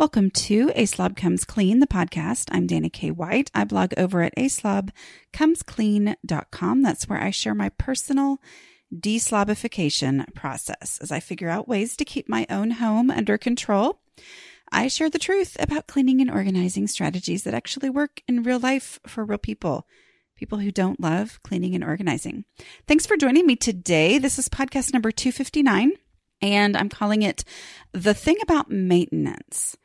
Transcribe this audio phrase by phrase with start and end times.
[0.00, 2.48] Welcome to A Slob Comes Clean, the podcast.
[2.50, 3.10] I'm Dana K.
[3.10, 3.50] White.
[3.54, 6.82] I blog over at aslobcomesclean.com.
[6.82, 8.40] That's where I share my personal
[8.90, 14.00] deslobification process as I figure out ways to keep my own home under control.
[14.72, 19.00] I share the truth about cleaning and organizing strategies that actually work in real life
[19.06, 19.86] for real people
[20.34, 22.46] people who don't love cleaning and organizing.
[22.88, 24.16] Thanks for joining me today.
[24.16, 25.92] This is podcast number 259,
[26.40, 27.44] and I'm calling it
[27.92, 29.76] The Thing About Maintenance.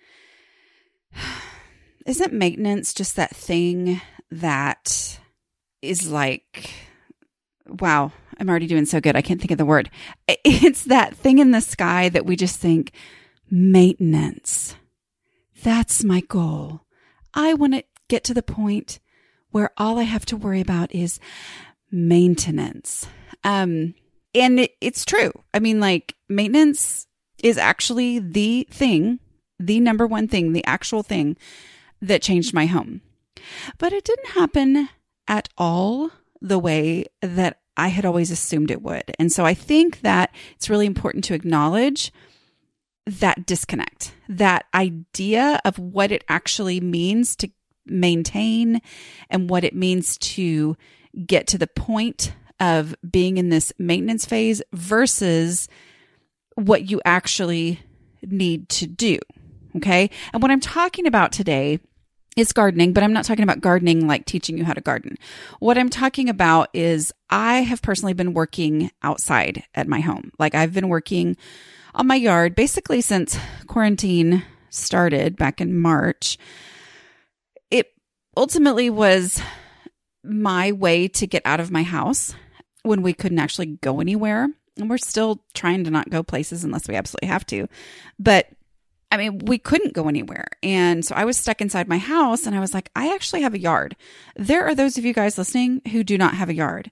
[2.06, 5.20] Isn't maintenance just that thing that
[5.82, 6.72] is like,
[7.68, 9.16] wow, I'm already doing so good.
[9.16, 9.90] I can't think of the word.
[10.48, 12.92] It's that thing in the sky that we just think,
[13.50, 14.76] maintenance.
[15.64, 16.82] That's my goal.
[17.34, 19.00] I want to get to the point
[19.52, 21.20] where all I have to worry about is
[21.92, 23.08] maintenance.
[23.44, 23.96] Um,
[24.34, 25.32] and it, it's true.
[25.54, 27.08] I mean, like maintenance
[27.42, 29.20] is actually the thing,
[29.60, 31.38] the number one thing, the actual thing
[32.02, 33.02] that changed my home.
[33.78, 34.90] But it didn't happen
[35.28, 36.12] at all
[36.42, 39.14] the way that I had always assumed it would.
[39.20, 42.12] And so I think that it's really important to acknowledge
[43.06, 47.52] that disconnect, that idea of what it actually means to
[47.86, 48.82] maintain
[49.30, 50.76] and what it means to
[51.26, 55.68] get to the point of being in this maintenance phase versus
[56.56, 57.80] what you actually
[58.24, 59.20] need to do.
[59.78, 60.10] Okay.
[60.34, 61.80] And what I'm talking about today
[62.36, 65.18] is gardening, but I'm not talking about gardening like teaching you how to garden.
[65.60, 70.32] What I'm talking about is I have personally been working outside at my home.
[70.38, 71.38] Like I've been working
[71.94, 73.38] on my yard basically since
[73.68, 76.38] quarantine started back in March.
[77.72, 77.94] It
[78.36, 79.42] ultimately was
[80.24, 82.36] my way to get out of my house
[82.84, 84.50] when we couldn't actually go anywhere.
[84.78, 87.68] And we're still trying to not go places unless we absolutely have to.
[88.20, 88.50] But
[89.12, 90.48] I mean, we couldn't go anywhere.
[90.64, 93.54] And so I was stuck inside my house and I was like, I actually have
[93.54, 93.96] a yard.
[94.36, 96.92] There are those of you guys listening who do not have a yard.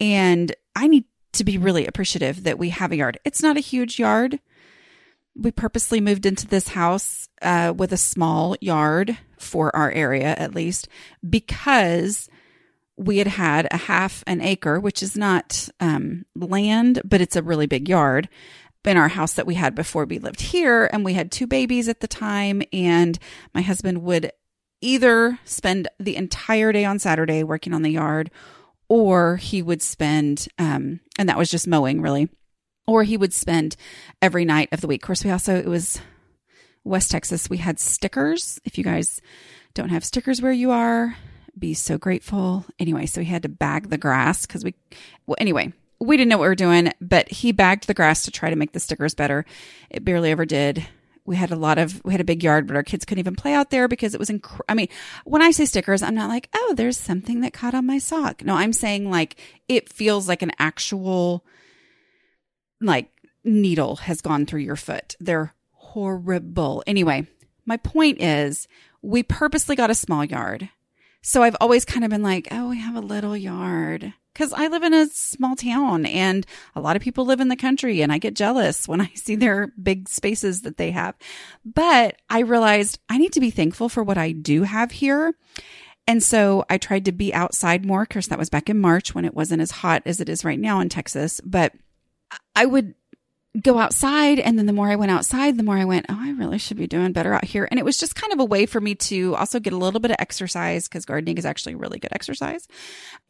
[0.00, 3.18] And I need to be really appreciative that we have a yard.
[3.24, 4.38] It's not a huge yard.
[5.34, 10.54] We purposely moved into this house uh, with a small yard for our area, at
[10.54, 10.88] least,
[11.28, 12.28] because
[12.96, 17.42] we had had a half an acre, which is not um, land, but it's a
[17.42, 18.28] really big yard
[18.86, 20.88] in our house that we had before we lived here.
[20.92, 22.62] And we had two babies at the time.
[22.72, 23.18] And
[23.54, 24.32] my husband would
[24.80, 28.30] either spend the entire day on Saturday working on the yard
[28.88, 32.28] or he would spend, um, and that was just mowing really,
[32.86, 33.76] or he would spend
[34.22, 35.02] every night of the week.
[35.02, 36.00] Of course, we also, it was
[36.84, 37.50] West Texas.
[37.50, 38.60] We had stickers.
[38.64, 39.20] If you guys
[39.74, 41.16] don't have stickers where you are,
[41.58, 42.64] be so grateful.
[42.78, 44.74] Anyway, so he had to bag the grass because we,
[45.26, 48.30] well, anyway, we didn't know what we were doing, but he bagged the grass to
[48.30, 49.44] try to make the stickers better.
[49.90, 50.86] It barely ever did.
[51.24, 53.34] We had a lot of we had a big yard but our kids couldn't even
[53.34, 54.86] play out there because it was inc- i mean
[55.24, 58.44] when i say stickers i'm not like oh there's something that caught on my sock.
[58.44, 59.34] No i'm saying like
[59.66, 61.44] it feels like an actual
[62.80, 63.10] like
[63.42, 65.16] needle has gone through your foot.
[65.18, 66.84] They're horrible.
[66.86, 67.26] Anyway
[67.64, 68.68] my point is
[69.02, 70.68] we purposely got a small yard.
[71.22, 74.68] So i've always kind of been like oh we have a little yard because I
[74.68, 78.12] live in a small town and a lot of people live in the country and
[78.12, 81.14] I get jealous when I see their big spaces that they have.
[81.64, 85.34] But I realized I need to be thankful for what I do have here.
[86.06, 88.02] And so I tried to be outside more.
[88.02, 90.44] Of course, that was back in March when it wasn't as hot as it is
[90.44, 91.40] right now in Texas.
[91.42, 91.72] But
[92.54, 92.94] I would
[93.62, 94.38] go outside.
[94.38, 96.76] And then the more I went outside, the more I went, oh, I really should
[96.76, 97.66] be doing better out here.
[97.70, 100.00] And it was just kind of a way for me to also get a little
[100.00, 102.68] bit of exercise because gardening is actually really good exercise.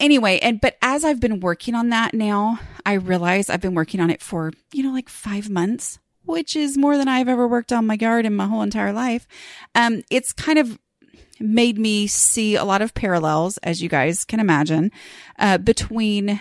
[0.01, 4.01] Anyway, and but as I've been working on that now, I realize I've been working
[4.01, 7.73] on it for, you know, like five months, which is more than I've ever worked
[7.73, 9.27] on my yard in my whole entire life.
[9.75, 10.79] Um, it's kind of
[11.39, 14.91] made me see a lot of parallels, as you guys can imagine,
[15.39, 16.41] uh, between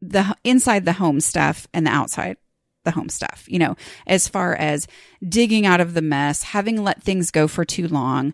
[0.00, 2.36] the inside the home stuff and the outside
[2.84, 3.76] the home stuff, you know,
[4.06, 4.86] as far as
[5.26, 8.32] digging out of the mess, having let things go for too long,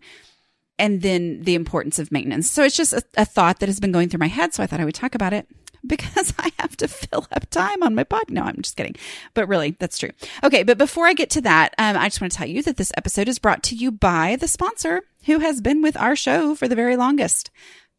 [0.79, 2.51] and then the importance of maintenance.
[2.51, 4.55] So it's just a, a thought that has been going through my head.
[4.55, 5.47] So I thought I would talk about it.
[5.87, 8.31] because I have to fill up time on my pod.
[8.31, 8.97] No, I'm just kidding.
[9.35, 10.11] But really, that's true.
[10.43, 10.63] Okay.
[10.63, 12.93] But before I get to that, um, I just want to tell you that this
[12.97, 16.69] episode is brought to you by the sponsor who has been with our show for
[16.69, 17.51] the very longest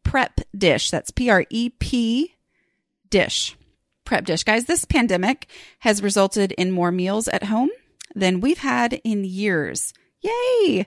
[0.02, 0.90] Prep Dish.
[0.90, 2.34] That's P R E P
[3.08, 3.56] Dish.
[4.06, 4.44] Prep Dish.
[4.44, 5.46] Guys, this pandemic
[5.80, 7.70] has resulted in more meals at home
[8.14, 9.92] than we've had in years.
[10.22, 10.86] Yay!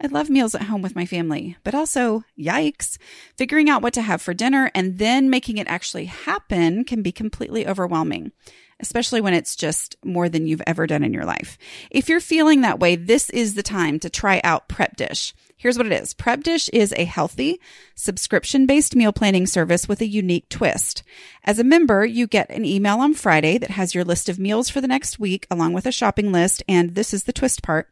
[0.00, 2.98] I love meals at home with my family, but also, yikes,
[3.36, 7.10] figuring out what to have for dinner and then making it actually happen can be
[7.10, 8.30] completely overwhelming,
[8.78, 11.58] especially when it's just more than you've ever done in your life.
[11.90, 15.34] If you're feeling that way, this is the time to try out Prep Dish.
[15.58, 16.14] Here's what it is.
[16.14, 17.60] Prep Dish is a healthy,
[17.96, 21.02] subscription based meal planning service with a unique twist.
[21.42, 24.70] As a member, you get an email on Friday that has your list of meals
[24.70, 26.62] for the next week, along with a shopping list.
[26.68, 27.90] And this is the twist part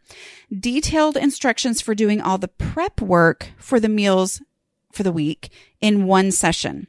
[0.57, 4.41] detailed instructions for doing all the prep work for the meals
[4.93, 6.87] for the week in one session.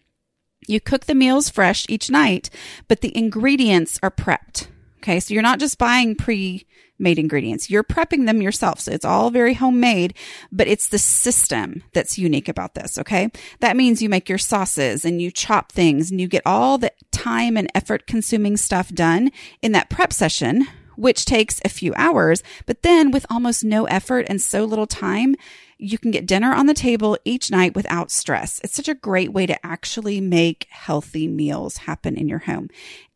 [0.67, 2.51] You cook the meals fresh each night,
[2.87, 4.67] but the ingredients are prepped.
[5.07, 5.21] Okay.
[5.21, 6.67] So you're not just buying pre
[6.99, 7.69] made ingredients.
[7.69, 8.81] You're prepping them yourself.
[8.81, 10.15] So it's all very homemade,
[10.51, 12.97] but it's the system that's unique about this.
[12.97, 13.29] Okay.
[13.61, 16.91] That means you make your sauces and you chop things and you get all the
[17.11, 19.31] time and effort consuming stuff done
[19.61, 20.67] in that prep session,
[20.97, 25.35] which takes a few hours, but then with almost no effort and so little time,
[25.79, 28.59] you can get dinner on the table each night without stress.
[28.63, 32.69] It's such a great way to actually make healthy meals happen in your home.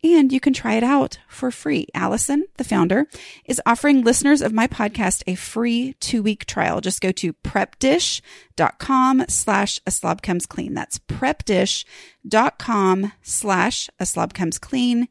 [0.04, 1.88] And you can try it out for free.
[1.94, 3.08] Allison, the founder,
[3.46, 6.81] is offering listeners of my podcast a free two week trial.
[6.81, 10.74] Just go to prepdish.com slash a slob comes clean.
[10.74, 15.07] That's prepdish.com slash a slob comes clean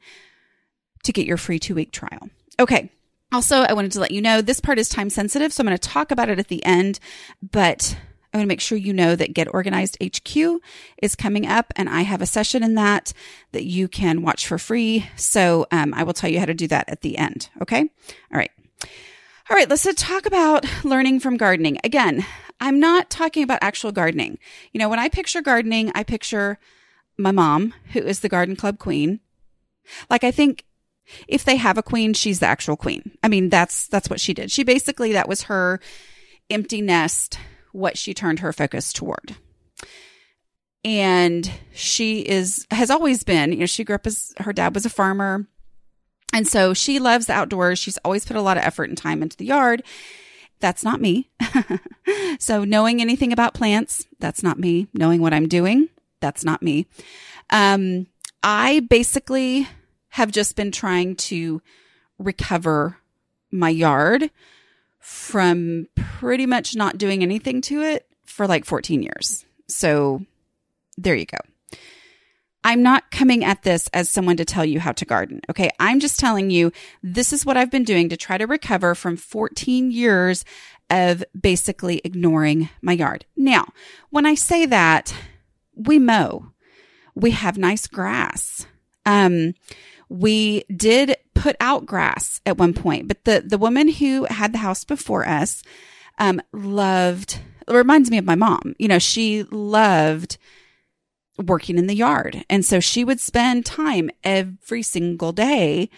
[1.04, 2.30] to get your free two week trial.
[2.58, 2.90] Okay.
[3.32, 5.78] Also, I wanted to let you know this part is time sensitive, so I'm going
[5.78, 6.98] to talk about it at the end,
[7.42, 7.96] but
[8.32, 10.60] I want to make sure you know that Get Organized HQ
[11.02, 13.12] is coming up and I have a session in that
[13.52, 15.08] that you can watch for free.
[15.16, 17.50] So um, I will tell you how to do that at the end.
[17.60, 17.80] Okay.
[17.80, 18.52] All right.
[19.48, 19.68] All right.
[19.68, 21.78] Let's talk about learning from gardening.
[21.82, 22.24] Again,
[22.60, 24.38] I'm not talking about actual gardening.
[24.72, 26.58] You know, when I picture gardening, I picture
[27.18, 29.18] my mom, who is the garden club queen.
[30.08, 30.64] Like I think
[31.28, 33.12] if they have a queen, she's the actual queen.
[33.22, 34.50] I mean, that's, that's what she did.
[34.50, 35.80] She basically, that was her
[36.48, 37.38] empty nest,
[37.72, 39.36] what she turned her focus toward.
[40.84, 44.86] And she is, has always been, you know, she grew up as her dad was
[44.86, 45.46] a farmer.
[46.32, 47.78] And so she loves the outdoors.
[47.78, 49.82] She's always put a lot of effort and time into the yard.
[50.60, 51.30] That's not me.
[52.38, 54.88] so knowing anything about plants, that's not me.
[54.94, 55.88] Knowing what I'm doing,
[56.20, 56.86] that's not me.
[57.50, 58.06] Um,
[58.42, 59.66] I basically
[60.10, 61.62] have just been trying to
[62.18, 62.98] recover
[63.50, 64.30] my yard
[64.98, 69.44] from pretty much not doing anything to it for like 14 years.
[69.68, 70.24] So
[70.98, 71.38] there you go.
[72.62, 75.40] I'm not coming at this as someone to tell you how to garden.
[75.48, 75.70] Okay.
[75.80, 76.72] I'm just telling you
[77.02, 80.44] this is what I've been doing to try to recover from 14 years
[80.90, 83.24] of basically ignoring my yard.
[83.36, 83.72] Now,
[84.10, 85.14] when I say that,
[85.74, 86.52] we mow,
[87.14, 88.66] we have nice grass.
[89.06, 89.54] Um,
[90.10, 94.58] we did put out grass at one point, but the, the woman who had the
[94.58, 95.62] house before us,
[96.18, 98.74] um, loved, reminds me of my mom.
[98.78, 100.36] You know, she loved
[101.38, 102.44] working in the yard.
[102.50, 105.88] And so she would spend time every single day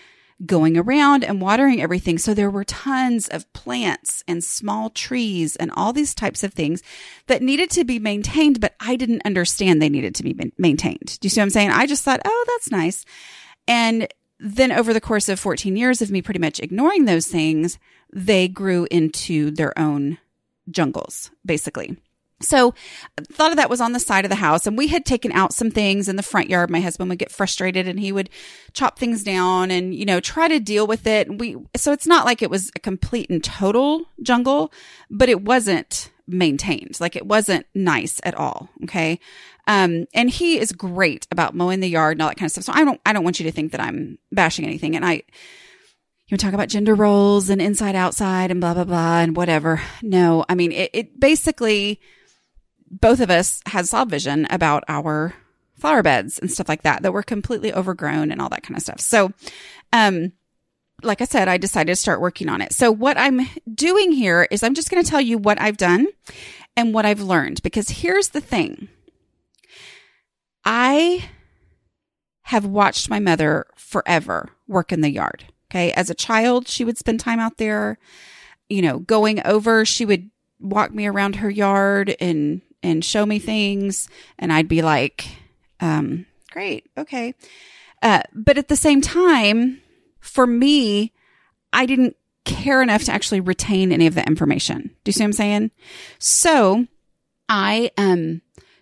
[0.44, 2.18] going around and watering everything.
[2.18, 6.82] So there were tons of plants and small trees and all these types of things
[7.28, 11.19] that needed to be maintained, but I didn't understand they needed to be maintained.
[11.20, 11.70] Do you see what I'm saying?
[11.70, 13.04] I just thought, oh, that's nice.
[13.66, 17.78] And then over the course of 14 years of me pretty much ignoring those things,
[18.12, 20.19] they grew into their own
[20.70, 21.96] jungles, basically.
[22.44, 22.74] So
[23.31, 25.54] thought of that was on the side of the house and we had taken out
[25.54, 26.70] some things in the front yard.
[26.70, 28.31] My husband would get frustrated and he would
[28.72, 31.28] chop things down and, you know, try to deal with it.
[31.28, 34.72] And we, so it's not like it was a complete and total jungle,
[35.10, 37.00] but it wasn't maintained.
[37.00, 38.69] Like it wasn't nice at all.
[38.84, 39.19] Okay.
[39.67, 42.64] Um, and he is great about mowing the yard and all that kind of stuff.
[42.64, 44.96] So I don't, I don't want you to think that I'm bashing anything.
[44.96, 45.22] And I,
[46.29, 49.82] you talk about gender roles and inside outside and blah, blah, blah and whatever.
[50.02, 52.00] No, I mean, it, it basically,
[52.91, 55.34] both of us had slob vision about our
[55.76, 58.82] flower beds and stuff like that, that were completely overgrown and all that kind of
[58.82, 59.00] stuff.
[59.00, 59.32] So,
[59.93, 60.32] um,
[61.02, 62.72] like I said, I decided to start working on it.
[62.72, 66.06] So what I'm doing here is I'm just going to tell you what I've done
[66.76, 68.88] and what I've learned because here's the thing.
[70.64, 71.28] I
[72.42, 75.44] have watched my mother forever work in the yard.
[75.70, 75.92] Okay.
[75.92, 77.98] As a child, she would spend time out there,
[78.68, 80.30] you know, going over, she would
[80.60, 84.08] walk me around her yard and, and show me things.
[84.38, 85.26] And I'd be like,
[85.80, 86.90] um, Great.
[86.98, 87.34] Okay.
[88.02, 89.80] Uh, but at the same time,
[90.22, 91.12] for me,
[91.72, 94.94] I didn't care enough to actually retain any of the information.
[95.05, 95.70] Do you see what I'm saying?
[96.19, 96.86] So
[97.48, 98.41] I um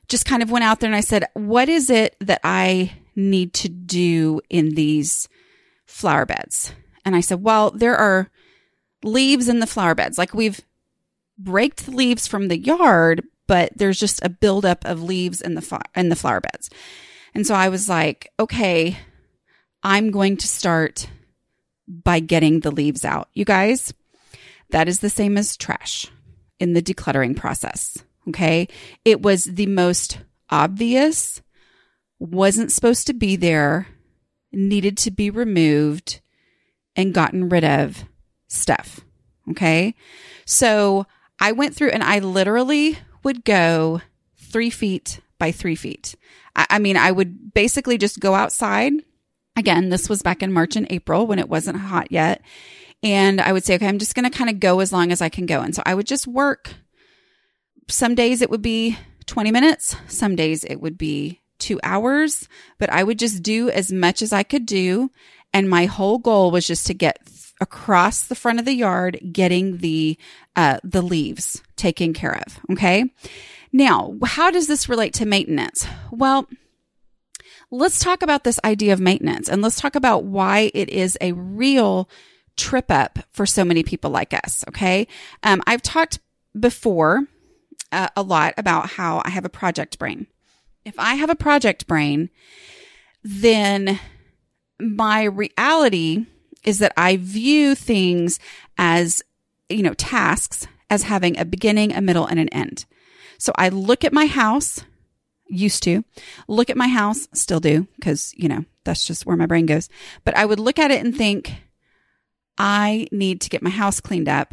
[0.09, 3.55] just kind of went out there and I said, what is it that I need
[3.55, 5.29] to do in these
[5.87, 6.73] flower beds?
[7.05, 8.31] And I said, well, there are
[9.03, 10.19] leaves in the flower beds.
[10.19, 10.61] Like we've
[11.43, 15.81] raked the leaves from the yard, but there's just a buildup of leaves in the
[15.97, 16.71] in the flower beds.
[17.35, 18.99] And so I was like, okay,
[19.83, 21.09] I'm going to start
[21.91, 23.29] by getting the leaves out.
[23.35, 23.93] You guys,
[24.71, 26.07] that is the same as trash
[26.59, 27.99] in the decluttering process.
[28.29, 28.69] Okay.
[29.05, 30.21] It was the most
[30.51, 31.43] obvious,
[32.19, 33.89] wasn't supposed to be there,
[34.53, 36.21] needed to be removed
[36.97, 38.05] and gotten rid of
[38.47, 39.01] stuff.
[39.51, 39.95] Okay.
[40.45, 41.07] So
[41.39, 44.03] I went through and I literally would go
[44.37, 46.15] three feet by three feet.
[46.55, 48.93] I, mean, I would basically just go outside.
[49.61, 52.41] Again, this was back in March and April when it wasn't hot yet.
[53.03, 55.21] And I would say, okay, I'm just going to kind of go as long as
[55.21, 55.61] I can go.
[55.61, 56.73] And so I would just work.
[57.91, 59.97] Some days it would be 20 minutes.
[60.09, 62.49] Some days it would be two hours,
[62.79, 65.11] but I would just do as much as I could do.
[65.53, 67.19] And my whole goal was just to get
[67.61, 70.17] across the front of the yard, getting the,
[70.57, 72.61] uh, the leaves taken care of.
[72.73, 73.13] Okay.
[73.75, 75.87] Now, how does this relate to maintenance?
[76.11, 76.49] Well,
[77.71, 81.33] let's talk about this idea of maintenance and let's talk about why it is a
[81.33, 82.09] real
[82.57, 84.65] trip up for so many people like us.
[84.69, 85.07] Okay.
[85.43, 86.19] Um, I've talked
[86.59, 87.25] before
[87.93, 90.27] uh, a lot about how I have a project brain.
[90.85, 92.31] If I have a project brain,
[93.23, 94.01] then
[94.81, 96.27] my reality
[96.65, 98.39] is that I view things
[98.79, 99.23] as,
[99.69, 102.85] you know, tasks as having a beginning, a middle, and an end.
[103.39, 104.85] So I look at my house,
[105.51, 106.05] used to
[106.49, 109.89] look at my house, still do, because, you know, that's just where my brain goes.
[110.25, 111.55] But I would look at it and think,
[112.57, 114.53] I need to get my house cleaned up.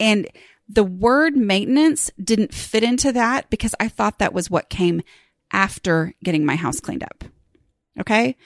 [0.00, 0.28] And
[0.68, 5.02] the word maintenance didn't fit into that because I thought that was what came
[5.52, 7.24] after getting my house cleaned up.
[8.00, 8.36] Okay.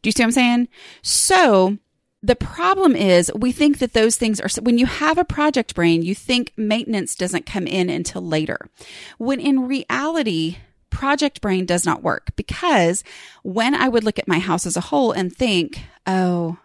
[0.00, 0.68] Do you see what I'm saying?
[1.02, 1.78] So
[2.22, 6.02] the problem is we think that those things are, when you have a project brain,
[6.02, 8.58] you think maintenance doesn't come in until later.
[9.18, 10.56] When in reality,
[10.90, 13.04] project brain does not work because
[13.42, 16.58] when I would look at my house as a whole and think, oh,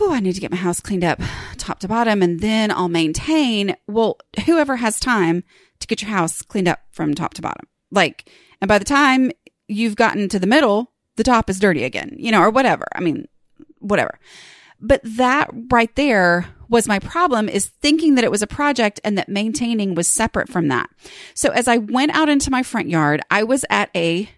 [0.00, 1.20] oh, I need to get my house cleaned up
[1.56, 3.76] top to bottom and then I'll maintain.
[3.86, 5.44] Well, whoever has time
[5.80, 7.66] to get your house cleaned up from top to bottom.
[7.90, 8.30] Like,
[8.60, 9.30] and by the time
[9.68, 12.86] you've gotten to the middle, the top is dirty again, you know, or whatever.
[12.94, 13.28] I mean,
[13.78, 14.18] whatever.
[14.80, 19.16] But that right there was my problem is thinking that it was a project and
[19.16, 20.90] that maintaining was separate from that.
[21.34, 24.28] So as I went out into my front yard, I was at a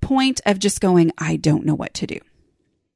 [0.00, 2.18] point of just going, I don't know what to do.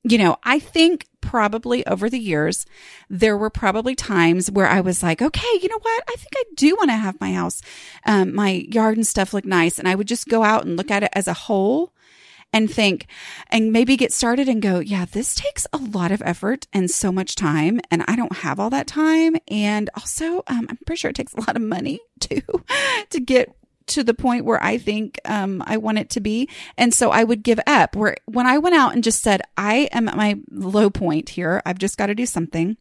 [0.03, 2.65] You know, I think probably over the years,
[3.11, 6.05] there were probably times where I was like, okay, you know what?
[6.09, 7.61] I think I do want to have my house,
[8.05, 9.79] um, my yard and stuff look nice.
[9.79, 11.93] And I would just go out and look at it as a whole
[12.53, 13.07] and think
[13.49, 17.13] and maybe get started and go, yeah, this takes a lot of effort and so
[17.13, 17.81] much time.
[17.91, 19.37] And I don't have all that time.
[19.49, 22.41] And also, um, I'm pretty sure it takes a lot of money to,
[23.11, 23.55] to get
[23.89, 26.49] to the point where I think um, I want it to be.
[26.77, 27.95] And so I would give up.
[27.95, 31.63] Where when I went out and just said, I am at my low point here,
[31.65, 32.77] I've just got to do something,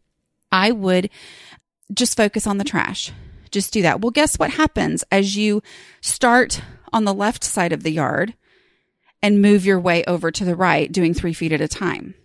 [0.51, 1.09] I would
[1.93, 3.11] just focus on the trash.
[3.51, 4.01] Just do that.
[4.01, 5.61] Well, guess what happens as you
[6.01, 8.33] start on the left side of the yard?
[9.21, 12.15] And move your way over to the right, doing three feet at a time.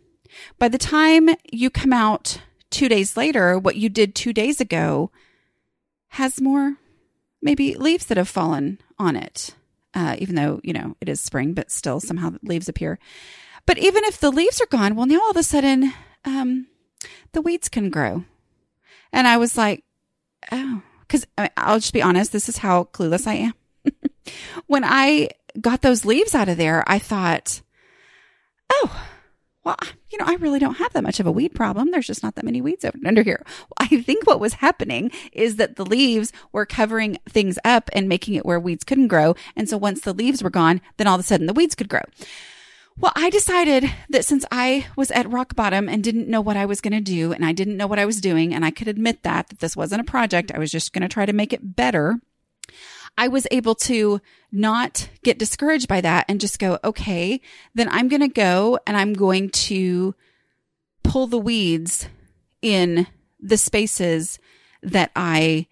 [0.59, 5.11] By the time you come out two days later, what you did two days ago
[6.09, 6.77] has more
[7.43, 9.55] maybe leaves that have fallen on it.
[9.93, 12.99] Uh, even though, you know, it is spring, but still somehow leaves appear.
[13.67, 15.93] But even if the leaves are gone, well, now all of a sudden,
[16.25, 16.69] um,
[17.33, 18.25] the weeds can grow.
[19.13, 19.83] And I was like,
[20.53, 22.33] oh, cause I mean, I'll just be honest.
[22.33, 23.55] This is how clueless I am.
[24.67, 25.31] when I
[25.61, 27.63] got those leaves out of there, I thought,
[28.71, 29.07] oh,
[29.65, 29.77] well,
[30.11, 31.91] you know, I really don't have that much of a weed problem.
[31.91, 33.45] There's just not that many weeds under here.
[33.77, 38.35] I think what was happening is that the leaves were covering things up and making
[38.35, 39.35] it where weeds couldn't grow.
[39.57, 41.91] And so once the leaves were gone, then all of a sudden the weeds could
[41.91, 42.03] grow.
[42.99, 46.67] Well, I decided that since I was at rock bottom and didn't know what I
[46.67, 48.89] was going to do and I didn't know what I was doing and I could
[48.89, 51.53] admit that, that this wasn't a project, I was just going to try to make
[51.53, 52.19] it better.
[53.17, 54.21] I was able to
[54.53, 57.41] not get discouraged by that and just go, okay,
[57.75, 60.15] then I'm going to go and I'm going to
[61.03, 62.09] pull the weeds
[62.63, 63.07] in
[63.41, 64.39] the spaces
[64.83, 65.67] that I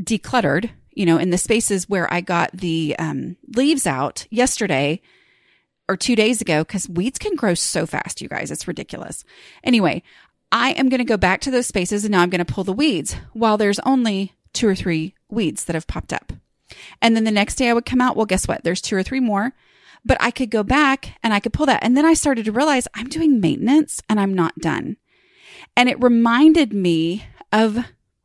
[0.00, 5.00] decluttered, you know, in the spaces where I got the um, leaves out yesterday.
[5.88, 8.52] or two days ago, because weeds can grow so fast, you guys.
[8.52, 9.24] It's ridiculous.
[9.64, 10.04] Anyway,
[10.52, 12.62] I am going to go back to those spaces and now I'm going to pull
[12.62, 16.32] the weeds while there's only two or three weeds that have popped up.
[17.00, 18.16] And then the next day I would come out.
[18.16, 18.64] Well, guess what?
[18.64, 19.52] There's two or three more,
[20.04, 21.82] but I could go back and I could pull that.
[21.82, 24.96] And then I started to realize I'm doing maintenance and I'm not done.
[25.76, 27.78] And it reminded me of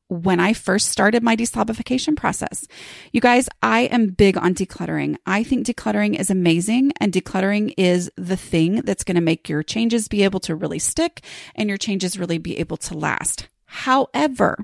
[0.08, 2.68] when I first started my deslobification process.
[3.12, 5.18] You guys, I am big on decluttering.
[5.26, 9.64] I think decluttering is amazing and decluttering is the thing that's going to make your
[9.64, 11.22] changes be able to really stick
[11.56, 13.50] and your changes really be able to last.
[13.66, 14.64] However,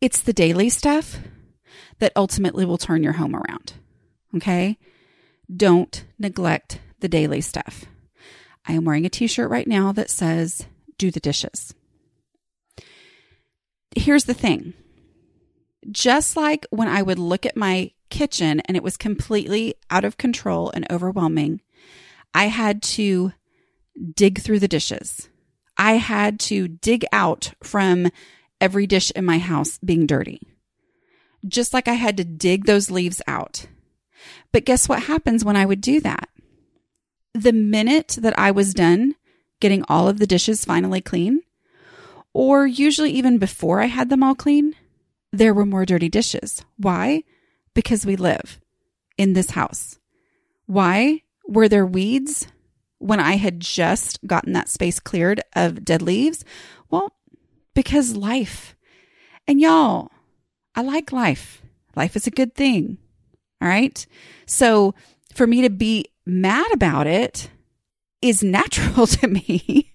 [0.00, 1.18] it's the daily stuff
[2.00, 3.74] that ultimately will turn your home around.
[4.34, 4.78] Okay.
[5.54, 7.86] Don't neglect the daily stuff.
[8.66, 10.66] I am wearing a t shirt right now that says,
[10.98, 11.74] do the dishes.
[13.96, 14.74] Here's the thing
[15.90, 20.18] just like when I would look at my kitchen and it was completely out of
[20.18, 21.62] control and overwhelming,
[22.34, 23.32] I had to
[24.14, 25.28] dig through the dishes.
[25.76, 28.08] I had to dig out from
[28.60, 30.42] every dish in my house being dirty.
[31.46, 33.66] Just like I had to dig those leaves out.
[34.52, 36.28] But guess what happens when I would do that?
[37.32, 39.14] The minute that I was done
[39.60, 41.42] getting all of the dishes finally clean,
[42.32, 44.74] or usually even before I had them all clean,
[45.32, 46.64] there were more dirty dishes.
[46.76, 47.24] Why?
[47.74, 48.60] Because we live
[49.16, 49.98] in this house.
[50.66, 51.22] Why?
[51.46, 52.46] Were there weeds
[52.98, 56.44] when I had just gotten that space cleared of dead leaves?
[56.90, 57.12] Well,
[57.74, 58.76] because life.
[59.46, 60.10] And y'all,
[60.74, 61.62] I like life.
[61.96, 62.98] Life is a good thing.
[63.60, 64.06] All right.
[64.46, 64.94] So
[65.34, 67.50] for me to be mad about it
[68.22, 69.92] is natural to me.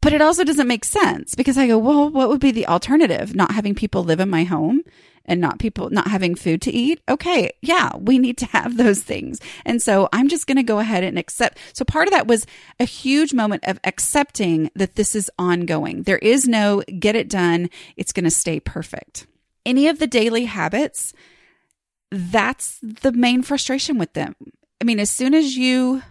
[0.00, 3.36] But it also doesn't make sense because I go, well, what would be the alternative?
[3.36, 4.82] Not having people live in my home
[5.24, 7.00] and not people not having food to eat.
[7.08, 7.52] Okay.
[7.60, 9.38] Yeah, we need to have those things.
[9.64, 11.58] And so I'm just going to go ahead and accept.
[11.72, 12.46] So part of that was
[12.80, 16.02] a huge moment of accepting that this is ongoing.
[16.02, 17.70] There is no get it done.
[17.96, 19.28] It's going to stay perfect.
[19.64, 21.12] Any of the daily habits,
[22.10, 24.34] that's the main frustration with them.
[24.80, 26.02] I mean, as soon as you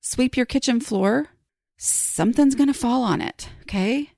[0.00, 1.28] sweep your kitchen floor,
[1.76, 3.48] something's going to fall on it.
[3.62, 4.10] Okay.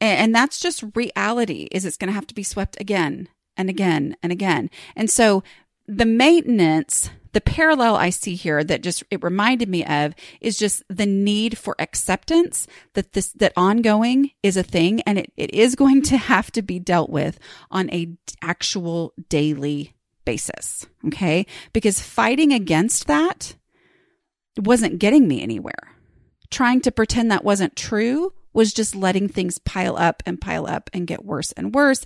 [0.00, 4.16] And, that's just reality is it's going to have to be swept again and again
[4.22, 4.70] and again.
[4.96, 5.42] And so
[5.90, 10.82] the maintenance, the parallel I see here that just it reminded me of is just
[10.88, 15.74] the need for acceptance that this that ongoing is a thing and it, it is
[15.74, 17.38] going to have to be dealt with
[17.70, 20.86] on a actual daily basis.
[21.06, 21.46] Okay.
[21.72, 23.56] Because fighting against that
[24.56, 25.96] wasn't getting me anywhere
[26.50, 30.90] trying to pretend that wasn't true was just letting things pile up and pile up
[30.92, 32.04] and get worse and worse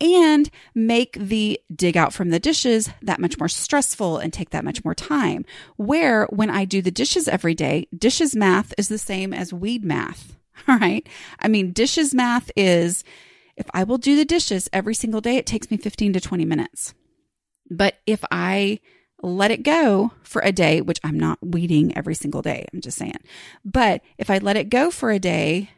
[0.00, 4.64] and make the dig out from the dishes that much more stressful and take that
[4.64, 5.44] much more time.
[5.76, 9.84] Where when I do the dishes every day, dishes math is the same as weed
[9.84, 10.36] math.
[10.68, 11.06] All right.
[11.38, 13.04] I mean, dishes math is
[13.56, 16.44] if I will do the dishes every single day, it takes me 15 to 20
[16.44, 16.94] minutes.
[17.70, 18.80] But if I
[19.22, 22.66] let it go for a day, which I'm not weeding every single day.
[22.72, 23.20] I'm just saying.
[23.64, 25.70] But if I let it go for a day,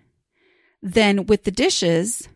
[0.84, 2.28] then with the dishes,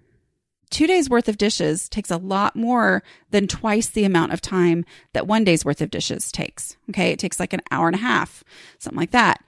[0.70, 4.86] two days worth of dishes takes a lot more than twice the amount of time
[5.12, 6.76] that one day's worth of dishes takes.
[6.88, 7.12] Okay.
[7.12, 8.42] It takes like an hour and a half,
[8.78, 9.44] something like that.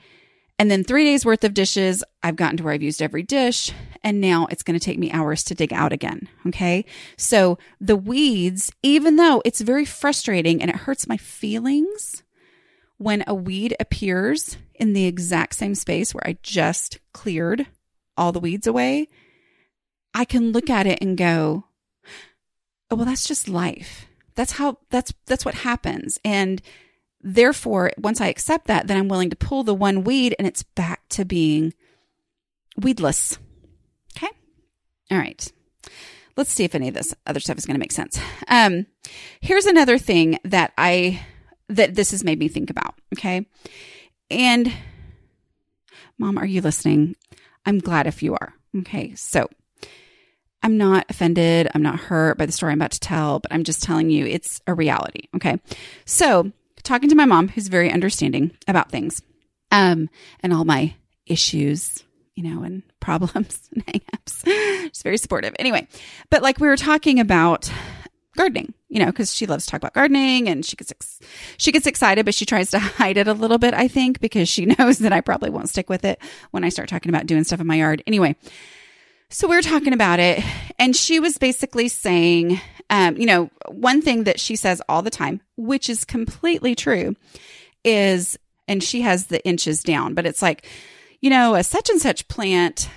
[0.59, 3.73] And then three days worth of dishes, I've gotten to where I've used every dish.
[4.05, 6.29] And now it's going to take me hours to dig out again.
[6.49, 6.85] Okay.
[7.17, 12.23] So the weeds, even though it's very frustrating and it hurts my feelings
[12.99, 17.67] when a weed appears in the exact same space where I just cleared
[18.21, 19.09] all the weeds away,
[20.15, 21.65] I can look at it and go,
[22.91, 24.07] oh, well, that's just life.
[24.37, 26.21] That's how, that's, that's what happens.
[26.25, 26.63] And
[27.23, 30.63] Therefore, once I accept that, then I'm willing to pull the one weed and it's
[30.63, 31.75] back to being
[32.79, 33.39] weedless.
[34.17, 34.31] Okay.
[35.11, 35.53] All right.
[36.37, 38.19] Let's see if any of this other stuff is going to make sense.
[38.49, 38.87] Um,
[39.41, 41.21] here's another thing that I,
[41.69, 42.95] that this has made me think about.
[43.15, 43.47] Okay.
[44.31, 44.73] And
[46.17, 47.17] mom, are you listening?
[47.67, 48.55] I'm glad if you are.
[48.79, 49.15] Okay.
[49.15, 49.49] So
[50.63, 51.69] I'm not offended.
[51.75, 54.27] I'm not hurt by the story I'm about to tell, but I'm just telling you
[54.27, 55.29] it's a reality.
[55.37, 55.59] Okay.
[56.05, 59.23] So talking to my mom, who's very understanding about things,
[59.71, 60.09] um,
[60.41, 60.95] and all my
[61.27, 64.45] issues, you know, and problems and hangups.
[64.45, 65.55] She's very supportive.
[65.59, 65.89] Anyway,
[66.31, 67.71] but like we were talking about
[68.37, 71.21] gardening, you know, because she loves to talk about gardening and she gets ex-
[71.57, 73.75] she gets excited, but she tries to hide it a little bit.
[73.75, 76.89] I think because she knows that I probably won't stick with it when I start
[76.89, 78.03] talking about doing stuff in my yard.
[78.07, 78.37] Anyway,
[79.29, 80.43] so we were talking about it,
[80.79, 85.11] and she was basically saying, um, you know, one thing that she says all the
[85.11, 87.15] time, which is completely true,
[87.85, 90.67] is and she has the inches down, but it's like,
[91.21, 92.89] you know, a such and such plant,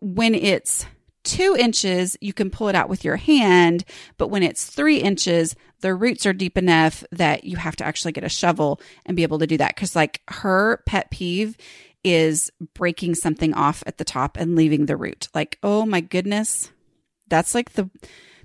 [0.00, 0.86] when it's
[1.24, 3.84] two inches, you can pull it out with your hand.
[4.18, 8.12] But when it's three inches, the roots are deep enough that you have to actually
[8.12, 9.76] get a shovel and be able to do that.
[9.76, 11.56] Cause like her pet peeve
[12.02, 15.28] is breaking something off at the top and leaving the root.
[15.34, 16.70] Like, oh my goodness.
[17.28, 17.90] That's like the,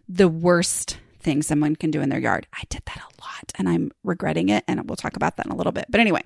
[0.08, 2.48] the worst thing someone can do in their yard.
[2.54, 4.64] I did that a lot and I'm regretting it.
[4.68, 5.86] And we'll talk about that in a little bit.
[5.90, 6.22] But anyway,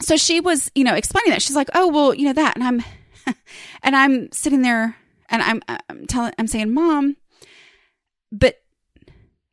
[0.00, 1.42] so she was, you know, explaining that.
[1.42, 2.56] She's like, oh, well, you know, that.
[2.56, 3.34] And I'm,
[3.82, 4.96] and I'm sitting there
[5.30, 7.16] and I'm, uh, I'm telling, I'm saying, mom,
[8.30, 8.62] but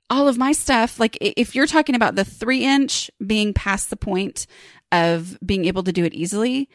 [0.10, 3.98] all of my stuff, like if you're talking about the three inch being past the
[3.98, 4.48] point
[4.92, 6.70] of being able to do it easily,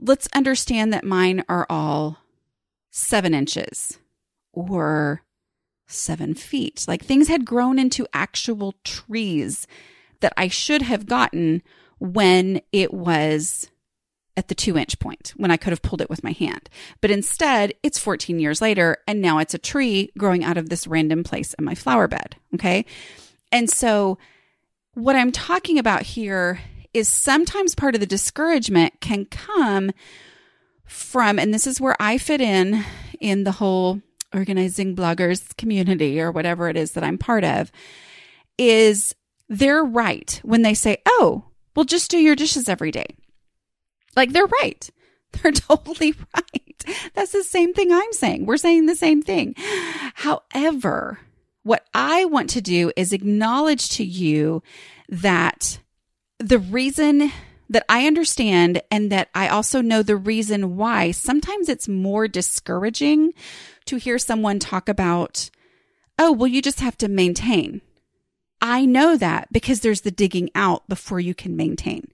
[0.00, 2.18] let's understand that mine are all
[2.90, 3.98] seven inches
[4.52, 5.22] or
[5.86, 6.84] seven feet.
[6.86, 9.66] Like things had grown into actual trees
[10.20, 11.62] that I should have gotten
[11.98, 13.70] when it was
[14.36, 16.68] at the two inch point when I could have pulled it with my hand.
[17.00, 20.86] But instead, it's 14 years later and now it's a tree growing out of this
[20.86, 22.36] random place in my flower bed.
[22.54, 22.84] Okay.
[23.52, 24.18] And so
[24.94, 26.60] what I'm talking about here
[26.94, 29.92] is sometimes part of the discouragement can come
[30.86, 32.84] from, and this is where I fit in
[33.20, 34.00] in the whole
[34.32, 37.70] organizing bloggers community or whatever it is that I'm part of,
[38.56, 39.14] is
[39.48, 41.44] they're right when they say, oh,
[41.74, 43.16] well, just do your dishes every day.
[44.16, 44.90] Like they're right.
[45.42, 46.84] They're totally right.
[47.12, 48.46] That's the same thing I'm saying.
[48.46, 49.54] We're saying the same thing.
[50.14, 51.18] However,
[51.62, 54.62] what I want to do is acknowledge to you
[55.08, 55.78] that
[56.38, 57.32] the reason
[57.68, 63.32] that I understand and that I also know the reason why sometimes it's more discouraging
[63.86, 65.50] to hear someone talk about,
[66.18, 67.80] oh, well, you just have to maintain.
[68.60, 72.08] I know that because there's the digging out before you can maintain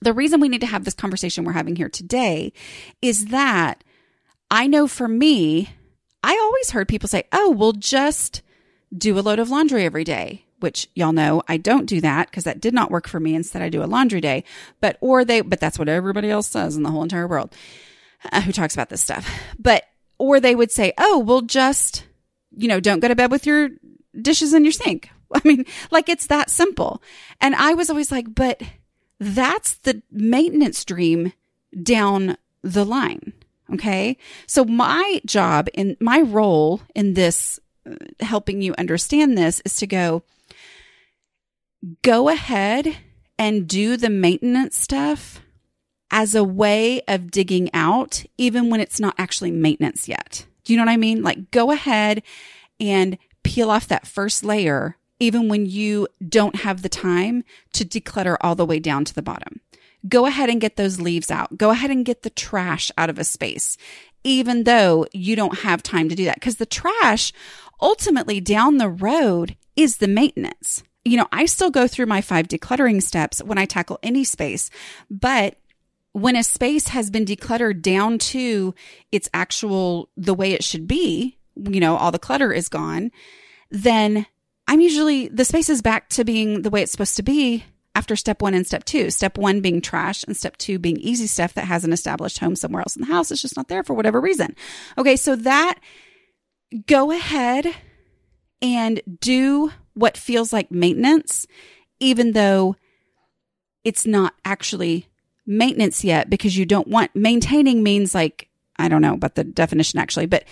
[0.00, 2.52] the reason we need to have this conversation we're having here today
[3.00, 3.82] is that
[4.50, 5.70] I know for me,
[6.22, 8.42] I always heard people say, oh, we'll just
[8.96, 12.44] do a load of laundry every day, which y'all know I don't do that because
[12.44, 13.34] that did not work for me.
[13.34, 14.44] Instead, I do a laundry day.
[14.80, 17.54] But, or they, but that's what everybody else says in the whole entire world
[18.32, 19.28] uh, who talks about this stuff.
[19.58, 19.84] But,
[20.18, 22.06] or they would say, oh, we'll just,
[22.56, 23.70] you know, don't go to bed with your
[24.20, 25.10] dishes in your sink.
[25.34, 27.02] I mean, like it's that simple.
[27.40, 28.62] And I was always like, but
[29.18, 31.32] that's the maintenance dream
[31.82, 33.32] down the line.
[33.72, 34.16] Okay.
[34.46, 39.86] So my job in my role in this, uh, helping you understand this is to
[39.86, 40.22] go,
[42.02, 42.96] go ahead
[43.38, 45.40] and do the maintenance stuff
[46.10, 50.46] as a way of digging out, even when it's not actually maintenance yet.
[50.64, 51.22] Do you know what I mean?
[51.22, 52.22] Like go ahead
[52.78, 58.36] and peel off that first layer even when you don't have the time to declutter
[58.40, 59.60] all the way down to the bottom.
[60.08, 61.56] Go ahead and get those leaves out.
[61.56, 63.76] Go ahead and get the trash out of a space,
[64.24, 66.36] even though you don't have time to do that.
[66.36, 67.32] Because the trash
[67.80, 70.82] ultimately down the road is the maintenance.
[71.04, 74.70] You know, I still go through my five decluttering steps when I tackle any space,
[75.10, 75.56] but
[76.12, 78.74] when a space has been decluttered down to
[79.12, 83.10] its actual, the way it should be, you know, all the clutter is gone,
[83.70, 84.26] then
[84.68, 88.16] I'm usually the space is back to being the way it's supposed to be after
[88.16, 89.10] step one and step two.
[89.10, 92.56] Step one being trash and step two being easy stuff that has an established home
[92.56, 93.30] somewhere else in the house.
[93.30, 94.54] It's just not there for whatever reason.
[94.98, 95.16] Okay.
[95.16, 95.78] So that
[96.86, 97.66] go ahead
[98.60, 101.46] and do what feels like maintenance,
[102.00, 102.76] even though
[103.84, 105.08] it's not actually
[105.46, 108.48] maintenance yet because you don't want maintaining means like,
[108.78, 110.44] I don't know about the definition actually, but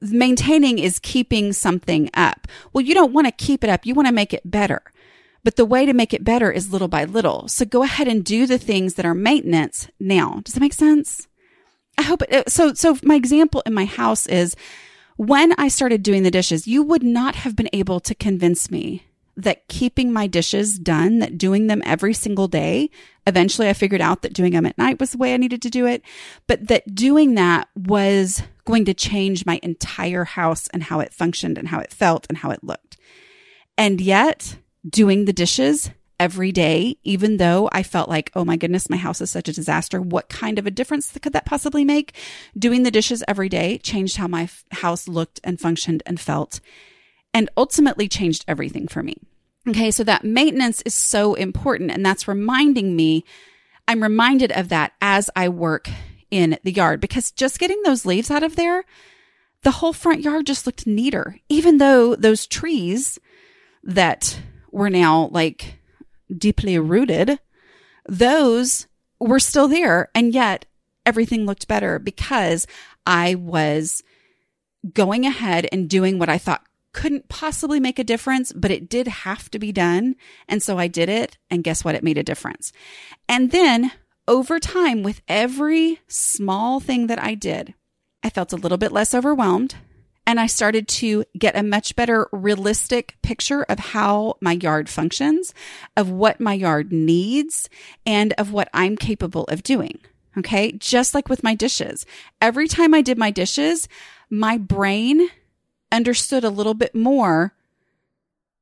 [0.00, 2.46] maintaining is keeping something up.
[2.72, 3.86] Well, you don't want to keep it up.
[3.86, 4.82] You want to make it better.
[5.44, 7.46] But the way to make it better is little by little.
[7.48, 10.40] So go ahead and do the things that are maintenance now.
[10.44, 11.28] Does that make sense?
[11.96, 12.74] I hope it, so.
[12.74, 14.56] So my example in my house is
[15.16, 19.04] when I started doing the dishes, you would not have been able to convince me
[19.36, 22.90] that keeping my dishes done, that doing them every single day,
[23.26, 25.70] eventually I figured out that doing them at night was the way I needed to
[25.70, 26.02] do it,
[26.46, 31.58] but that doing that was going to change my entire house and how it functioned
[31.58, 32.96] and how it felt and how it looked.
[33.76, 34.56] And yet,
[34.88, 39.20] doing the dishes every day, even though I felt like, oh my goodness, my house
[39.20, 40.00] is such a disaster.
[40.00, 42.14] What kind of a difference could that possibly make?
[42.58, 46.60] Doing the dishes every day changed how my house looked and functioned and felt
[47.36, 49.18] and ultimately changed everything for me.
[49.68, 51.90] Okay, so that maintenance is so important.
[51.90, 53.26] And that's reminding me,
[53.86, 55.90] I'm reminded of that as I work
[56.30, 58.86] in the yard because just getting those leaves out of there,
[59.64, 63.18] the whole front yard just looked neater, even though those trees
[63.82, 64.40] that
[64.72, 65.78] were now like
[66.34, 67.38] deeply rooted
[68.08, 68.86] those
[69.18, 70.08] were still there.
[70.14, 70.64] And yet
[71.04, 72.66] everything looked better because
[73.04, 74.02] I was
[74.92, 76.64] going ahead and doing what I thought
[76.96, 80.16] couldn't possibly make a difference, but it did have to be done.
[80.48, 81.36] And so I did it.
[81.50, 81.94] And guess what?
[81.94, 82.72] It made a difference.
[83.28, 83.92] And then
[84.26, 87.74] over time, with every small thing that I did,
[88.24, 89.76] I felt a little bit less overwhelmed
[90.26, 95.54] and I started to get a much better realistic picture of how my yard functions,
[95.96, 97.68] of what my yard needs,
[98.04, 100.00] and of what I'm capable of doing.
[100.38, 100.72] Okay.
[100.72, 102.04] Just like with my dishes.
[102.40, 103.86] Every time I did my dishes,
[104.28, 105.28] my brain
[105.92, 107.54] understood a little bit more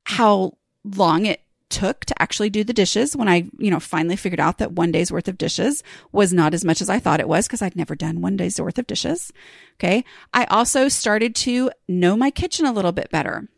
[0.04, 4.40] how long it took to actually do the dishes when I, you know, finally figured
[4.40, 5.82] out that one day's worth of dishes
[6.12, 8.60] was not as much as I thought it was because I'd never done one day's
[8.60, 9.32] worth of dishes.
[9.74, 10.04] Okay.
[10.32, 13.48] I also started to know my kitchen a little bit better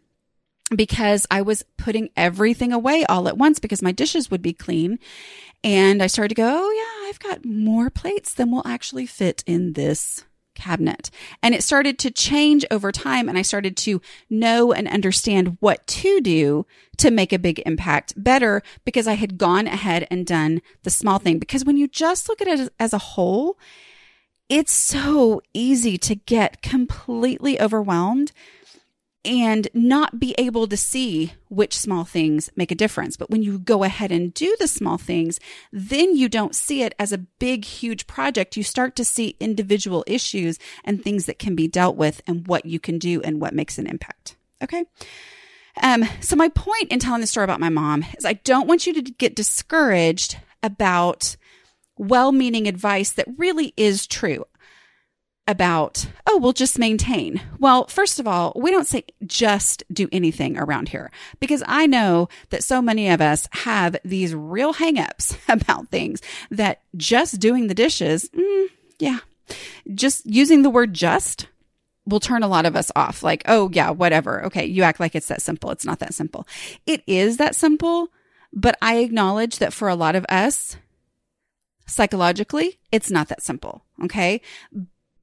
[0.75, 4.99] because I was putting everything away all at once because my dishes would be clean.
[5.63, 9.43] And I started to go, oh yeah, I've got more plates than will actually fit
[9.47, 10.25] in this
[10.57, 11.11] cabinet.
[11.43, 13.29] And it started to change over time.
[13.29, 16.67] And I started to know and understand what to do
[16.97, 21.19] to make a big impact better because I had gone ahead and done the small
[21.19, 21.39] thing.
[21.39, 23.59] Because when you just look at it as a whole,
[24.49, 28.33] it's so easy to get completely overwhelmed
[29.27, 33.17] and not be able to see which small things make a difference.
[33.17, 35.41] But when you go ahead and do the small things,
[35.73, 38.57] then you don't see it as a big, huge project.
[38.57, 42.65] You start to see individual issues and things that can be dealt with and what
[42.65, 44.37] you can do and what makes an impact.
[44.63, 44.85] Okay.
[45.83, 48.87] Um, so my point in telling the story about my mom is I don't want
[48.87, 51.37] you to get discouraged about
[51.99, 54.45] well-meaning advice that really is true
[55.49, 57.41] about, oh, we'll just maintain.
[57.59, 62.29] Well, first of all, we don't say just do anything around here because I know
[62.51, 67.75] that so many of us have these real hangups about things that just doing the
[67.75, 68.67] dishes, mm,
[68.99, 69.19] yeah,
[69.95, 71.47] just using the word just
[72.07, 73.23] will turn a lot of us off.
[73.23, 74.45] Like, oh, yeah, whatever.
[74.47, 75.71] Okay, you act like it's that simple.
[75.71, 76.47] It's not that simple.
[76.87, 78.09] It is that simple,
[78.53, 80.77] but I acknowledge that for a lot of us,
[81.87, 83.85] psychologically, it's not that simple.
[84.05, 84.41] Okay.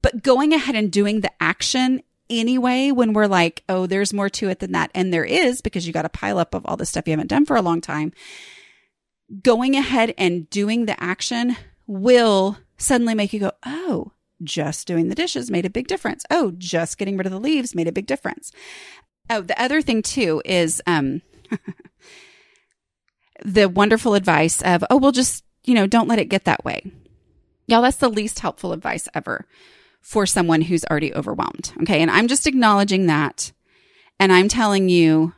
[0.04, 4.50] But going ahead and doing the action anyway, when we're like, oh, there's more to
[4.50, 4.90] it than that.
[4.94, 7.28] And there is because you got a pile up of all the stuff you haven't
[7.28, 8.12] done for a long time.
[9.42, 14.12] Going ahead and doing the action will suddenly make you go, oh,
[14.42, 16.26] just doing the dishes made a big difference.
[16.30, 18.52] Oh, just getting rid of the leaves made a big difference.
[19.30, 21.22] Oh, the other thing too is, um,
[23.42, 26.92] the wonderful advice of, oh, well, just, you know, don't let it get that way.
[27.66, 29.46] Y'all, that's the least helpful advice ever
[30.04, 31.72] for someone who's already overwhelmed.
[31.82, 32.02] Okay.
[32.02, 33.52] And I'm just acknowledging that.
[34.20, 35.32] And I'm telling you,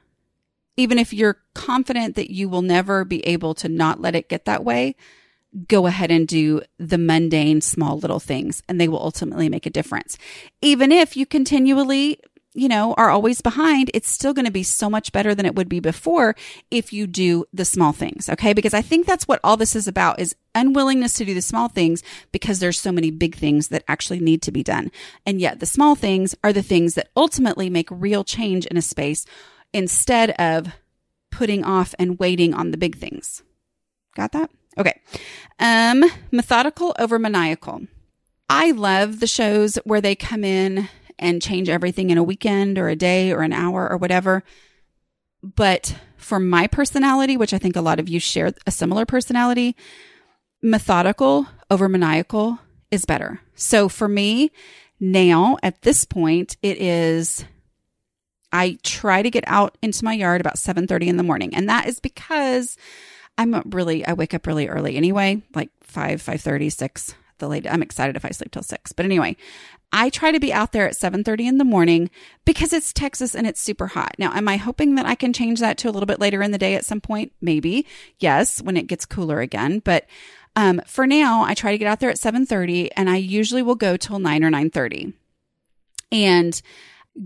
[0.76, 4.44] even if you're confident that you will never be able to not let it get
[4.44, 4.96] that way,
[5.68, 9.70] go ahead and do the mundane small little things and they will ultimately make a
[9.70, 10.18] difference.
[10.60, 12.18] Even if you continually
[12.56, 15.54] you know, are always behind, it's still going to be so much better than it
[15.54, 16.34] would be before
[16.70, 18.28] if you do the small things.
[18.30, 18.54] Okay.
[18.54, 21.68] Because I think that's what all this is about is unwillingness to do the small
[21.68, 24.90] things because there's so many big things that actually need to be done.
[25.26, 28.82] And yet the small things are the things that ultimately make real change in a
[28.82, 29.26] space
[29.74, 30.68] instead of
[31.30, 33.42] putting off and waiting on the big things.
[34.14, 34.50] Got that?
[34.78, 34.98] Okay.
[35.58, 37.82] Um, methodical over maniacal.
[38.48, 42.88] I love the shows where they come in and change everything in a weekend or
[42.88, 44.42] a day or an hour or whatever.
[45.42, 49.76] But for my personality, which I think a lot of you share a similar personality,
[50.62, 52.58] methodical over maniacal
[52.90, 53.40] is better.
[53.54, 54.50] So for me,
[54.98, 57.44] now at this point, it is
[58.52, 61.54] I try to get out into my yard about 7:30 in the morning.
[61.54, 62.76] And that is because
[63.36, 67.82] I'm really I wake up really early anyway, like 5, 5:30, 6 the late I'm
[67.82, 68.92] excited if I sleep till 6.
[68.92, 69.36] But anyway,
[69.92, 72.10] I try to be out there at 7:30 in the morning
[72.44, 74.14] because it's Texas and it's super hot.
[74.18, 76.50] Now, am I hoping that I can change that to a little bit later in
[76.50, 77.32] the day at some point?
[77.40, 77.86] Maybe.
[78.18, 80.06] Yes, when it gets cooler again, but
[80.56, 83.74] um, for now, I try to get out there at 7:30 and I usually will
[83.74, 85.12] go till 9 or 9:30.
[86.10, 86.60] And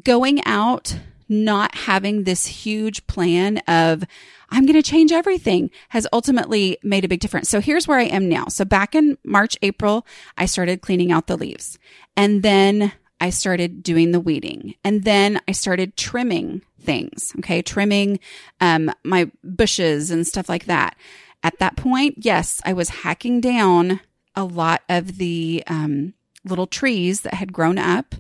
[0.05, 0.97] going out
[1.29, 4.05] not having this huge plan of
[4.51, 7.49] I'm going to change everything has ultimately made a big difference.
[7.49, 8.47] So here's where I am now.
[8.47, 11.79] So back in March, April, I started cleaning out the leaves
[12.17, 17.33] and then I started doing the weeding and then I started trimming things.
[17.39, 17.63] Okay.
[17.63, 18.19] Trimming,
[18.61, 20.97] um, my bushes and stuff like that.
[21.43, 24.01] At that point, yes, I was hacking down
[24.35, 28.15] a lot of the, um, little trees that had grown up.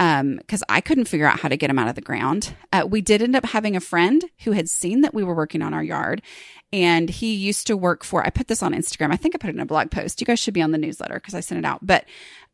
[0.00, 2.54] Because um, I couldn't figure out how to get them out of the ground.
[2.72, 5.60] Uh, we did end up having a friend who had seen that we were working
[5.60, 6.22] on our yard,
[6.72, 8.24] and he used to work for.
[8.24, 9.12] I put this on Instagram.
[9.12, 10.18] I think I put it in a blog post.
[10.18, 11.86] You guys should be on the newsletter because I sent it out.
[11.86, 12.06] But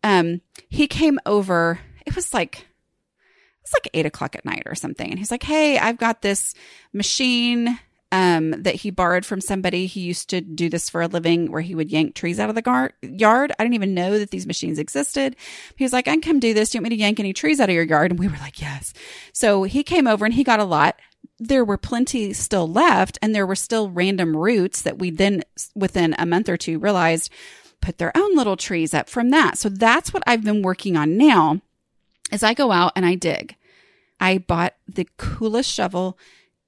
[0.03, 1.79] um, he came over.
[2.05, 5.45] It was like it was like eight o'clock at night or something, and he's like,
[5.45, 6.53] "Hey, I've got this
[6.93, 7.79] machine
[8.17, 9.85] um, that he borrowed from somebody.
[9.85, 12.55] He used to do this for a living where he would yank trees out of
[12.55, 13.53] the gar- yard.
[13.59, 15.37] I didn't even know that these machines existed.
[15.77, 16.71] He was like, I can come do this.
[16.71, 18.11] Do you want me to yank any trees out of your yard?
[18.11, 18.95] And we were like, yes.
[19.35, 20.99] So he came over and he got a lot.
[21.39, 25.43] There were plenty still left and there were still random roots that we then
[25.75, 27.31] within a month or two realized
[27.83, 29.59] put their own little trees up from that.
[29.59, 31.61] So that's what I've been working on now
[32.33, 33.57] as I go out and I dig.
[34.19, 36.17] I bought the coolest shovel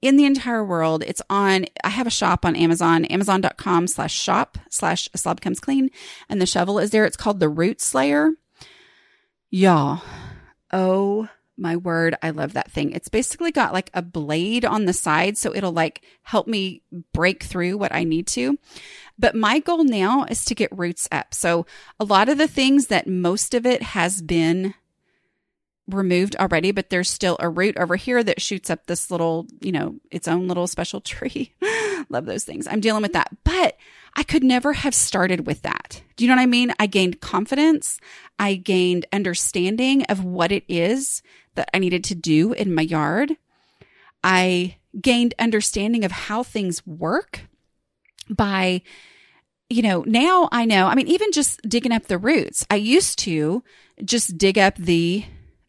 [0.01, 1.03] in the entire world.
[1.07, 5.91] It's on, I have a shop on Amazon, amazon.com slash shop slash slob comes clean.
[6.29, 7.05] And the shovel is there.
[7.05, 8.33] It's called the Root Slayer.
[9.51, 10.03] Y'all,
[10.73, 12.93] oh my word, I love that thing.
[12.93, 16.83] It's basically got like a blade on the side, so it'll like help me
[17.13, 18.59] break through what I need to.
[19.19, 21.35] But my goal now is to get roots up.
[21.35, 21.67] So
[21.99, 24.75] a lot of the things that most of it has been
[25.89, 29.73] removed already, but there's still a root over here that shoots up this little, you
[29.73, 31.55] know, its own little special tree.
[32.09, 32.67] Love those things.
[32.67, 33.29] I'm dealing with that.
[33.45, 33.77] But
[34.15, 36.03] I could never have started with that.
[36.17, 36.73] Do you know what I mean?
[36.79, 38.01] I gained confidence.
[38.39, 41.23] I gained understanding of what it is
[41.55, 43.37] that I needed to do in my yard.
[44.25, 47.41] I gained understanding of how things work
[48.29, 48.83] by
[49.71, 50.87] you know, now I know.
[50.87, 52.67] I mean, even just digging up the roots.
[52.71, 53.63] I used to
[54.03, 55.25] just dig up the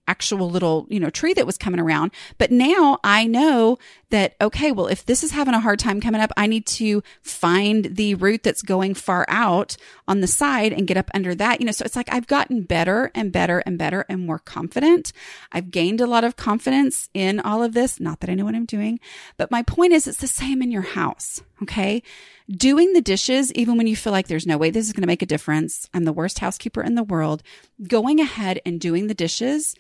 [0.10, 2.12] actual little, you know, tree that was coming around.
[2.40, 3.78] But now I know
[4.10, 7.04] that, okay, well, if this is having a hard time coming up, I need to
[7.22, 11.60] find the root that's going far out on the side and get up under that.
[11.60, 15.14] You know, so it's like I've gotten better and better and better and more confident.
[15.52, 18.00] I've gained a lot of confidence in all of this.
[18.00, 19.00] Not that I know what I'm doing,
[19.38, 21.42] but my point is it's the same in your house.
[21.62, 22.02] Okay.
[22.50, 25.08] Doing the dishes, even when you feel like there's no way this is going to
[25.08, 25.88] make a difference.
[25.94, 27.44] I'm the worst housekeeper in the world.
[27.88, 29.76] Going ahead and doing the dishes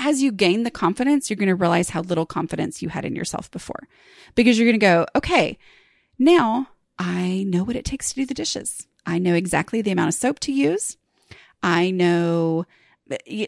[0.00, 3.14] as you gain the confidence, you're going to realize how little confidence you had in
[3.14, 3.86] yourself before
[4.34, 5.58] because you're going to go, okay,
[6.18, 8.86] now I know what it takes to do the dishes.
[9.04, 10.96] I know exactly the amount of soap to use.
[11.62, 12.64] I know,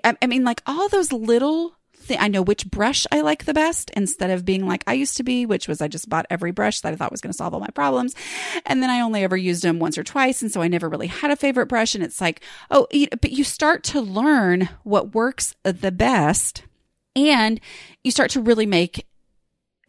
[0.04, 1.76] I mean, like all those little
[2.10, 5.22] I know which brush I like the best instead of being like I used to
[5.22, 7.54] be, which was I just bought every brush that I thought was going to solve
[7.54, 8.14] all my problems.
[8.66, 10.42] And then I only ever used them once or twice.
[10.42, 11.94] And so I never really had a favorite brush.
[11.94, 12.86] And it's like, oh,
[13.20, 16.64] but you start to learn what works the best
[17.14, 17.60] and
[18.02, 19.06] you start to really make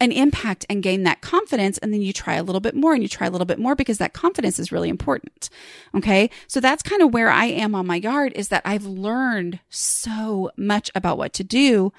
[0.00, 1.78] an impact and gain that confidence.
[1.78, 3.74] And then you try a little bit more and you try a little bit more
[3.74, 5.48] because that confidence is really important.
[5.94, 6.30] Okay.
[6.46, 10.50] So that's kind of where I am on my yard is that I've learned so
[10.56, 11.92] much about what to do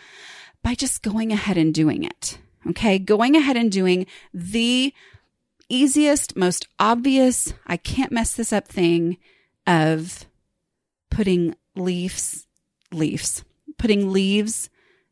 [0.62, 2.38] by just going ahead and doing it.
[2.67, 2.99] Okay.
[2.99, 4.93] Going ahead and doing the
[5.69, 9.17] easiest, most obvious, I can't mess this up thing
[9.65, 10.25] of
[11.10, 12.45] putting leaves,
[12.91, 13.43] leaves,
[13.77, 14.69] putting leaves,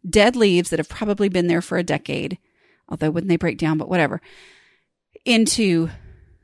[0.08, 2.38] dead leaves that have probably been there for a decade
[2.90, 4.22] although wouldn't they break down, but whatever,
[5.26, 5.90] into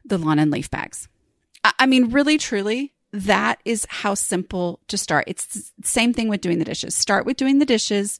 [0.06, 1.08] the lawn and leaf bags.
[1.64, 5.26] I mean, really, truly, that is how simple to start.
[5.28, 6.96] It's the same thing with doing the dishes.
[6.96, 8.20] Start with doing the dishes,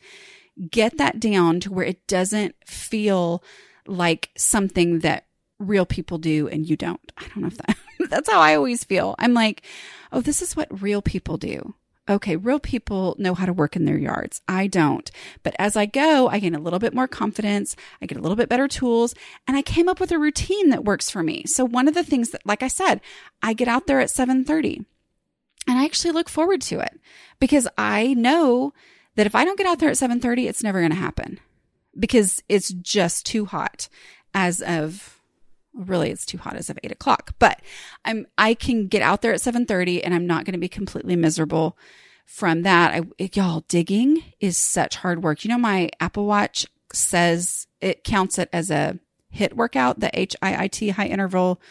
[0.70, 3.44] get that down to where it doesn't feel
[3.88, 5.26] like something that
[5.58, 7.12] real people do and you don't.
[7.18, 7.78] I don't know if that,
[8.10, 9.16] that's how I always feel.
[9.20, 9.62] I'm like,
[10.12, 11.76] oh, this is what real people do
[12.10, 14.42] okay, real people know how to work in their yards.
[14.48, 15.10] I don't.
[15.44, 17.76] But as I go, I gain a little bit more confidence.
[18.02, 19.14] I get a little bit better tools
[19.48, 21.44] and I came up with a routine that works for me.
[21.46, 23.02] So one of the things that, like I said,
[23.42, 24.86] I get out there at 730
[25.68, 27.00] and I actually look forward to it
[27.40, 28.74] because I know
[29.16, 31.40] that if I don't get out there at 730, it's never going to happen
[31.98, 33.88] because it's just too hot
[34.34, 35.19] as of
[35.74, 37.34] really it's too hot as of eight o'clock.
[37.40, 37.62] But
[38.06, 41.16] i'm i can get out there at 7.30 and i'm not going to be completely
[41.16, 41.78] miserable
[42.26, 42.94] from that.
[42.94, 45.44] I, y'all digging is such hard work.
[45.44, 49.00] You know my apple watch says it counts it as a
[49.36, 51.62] HIIT workout the h-i-i-t high interval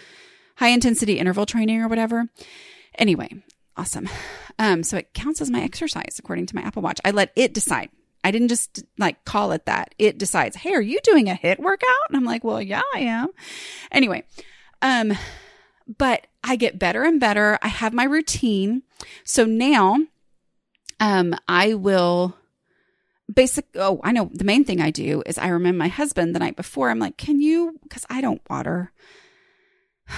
[0.57, 2.29] high intensity interval training or whatever.
[2.97, 3.31] Anyway
[3.77, 4.09] awesome.
[4.59, 7.01] Um so it counts as my exercise according to my apple watch.
[7.05, 7.91] I let it decide
[8.25, 9.95] I didn't just like call it that.
[9.99, 12.09] It decides, hey, are you doing a HIIT workout?
[12.09, 13.29] And I'm like, well, yeah, I am.
[13.91, 14.25] Anyway,
[14.83, 15.13] um,
[15.97, 17.59] but I get better and better.
[17.63, 18.83] I have my routine.
[19.25, 19.99] So now,
[21.01, 22.37] um, I will
[23.33, 23.67] basic.
[23.75, 26.57] Oh, I know the main thing I do is I remember my husband the night
[26.57, 26.91] before.
[26.91, 28.93] I'm like, can you, cause I don't water.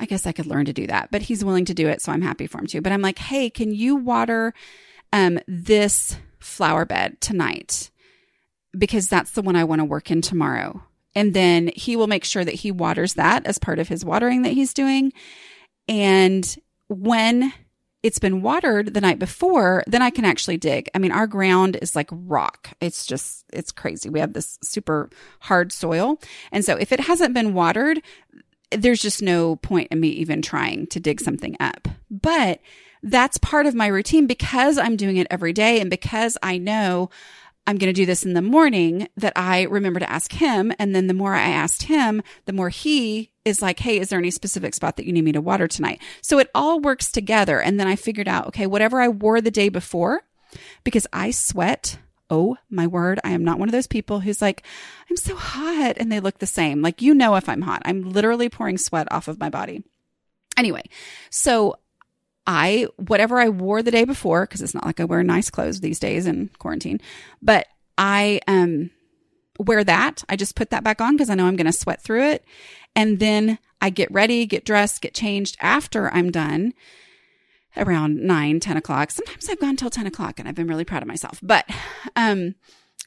[0.00, 2.00] I guess I could learn to do that, but he's willing to do it.
[2.00, 2.80] So I'm happy for him too.
[2.80, 4.54] But I'm like, hey, can you water,
[5.12, 6.16] um, this
[6.48, 7.90] flower bed tonight
[8.76, 10.82] because that's the one I want to work in tomorrow.
[11.14, 14.42] And then he will make sure that he waters that as part of his watering
[14.42, 15.12] that he's doing.
[15.88, 16.56] And
[16.88, 17.52] when
[18.02, 20.88] it's been watered the night before, then I can actually dig.
[20.94, 22.70] I mean, our ground is like rock.
[22.80, 24.08] It's just, it's crazy.
[24.08, 26.20] We have this super hard soil.
[26.52, 28.00] And so if it hasn't been watered,
[28.70, 31.88] there's just no point in me even trying to dig something up.
[32.10, 32.60] But
[33.02, 37.10] that's part of my routine because I'm doing it every day and because I know
[37.68, 40.72] I'm going to do this in the morning that I remember to ask him.
[40.78, 44.18] And then the more I asked him, the more he is like, Hey, is there
[44.18, 46.00] any specific spot that you need me to water tonight?
[46.22, 47.60] So it all works together.
[47.60, 50.22] And then I figured out, okay, whatever I wore the day before,
[50.82, 51.98] because I sweat.
[52.30, 53.20] Oh my word.
[53.22, 54.62] I am not one of those people who's like,
[55.10, 56.80] I'm so hot and they look the same.
[56.80, 59.82] Like, you know, if I'm hot, I'm literally pouring sweat off of my body.
[60.56, 60.84] Anyway,
[61.30, 61.76] so
[62.48, 65.80] I, whatever I wore the day before, because it's not like I wear nice clothes
[65.80, 66.98] these days in quarantine,
[67.42, 67.66] but
[67.98, 68.90] I, um,
[69.58, 70.24] wear that.
[70.28, 72.44] I just put that back on because I know I'm going to sweat through it.
[72.96, 76.72] And then I get ready, get dressed, get changed after I'm done
[77.76, 79.10] around nine, 10 o'clock.
[79.10, 81.68] Sometimes I've gone till 10 o'clock and I've been really proud of myself, but,
[82.16, 82.54] um,